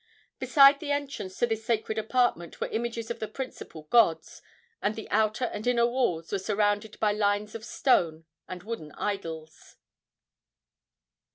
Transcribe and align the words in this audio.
Beside 0.39 0.79
the 0.79 0.89
entrance 0.91 1.37
to 1.37 1.45
this 1.45 1.63
sacred 1.63 1.99
apartment 1.99 2.59
were 2.59 2.65
images 2.69 3.11
of 3.11 3.19
the 3.19 3.27
principal 3.27 3.83
gods, 3.83 4.41
and 4.81 4.95
the 4.95 5.07
outer 5.11 5.45
and 5.45 5.67
inner 5.67 5.85
walls 5.85 6.31
were 6.31 6.39
surmounted 6.39 6.99
by 6.99 7.11
lines 7.11 7.53
of 7.53 7.63
stone 7.63 8.25
and 8.47 8.63
wooden 8.63 8.91
idols. 8.93 9.75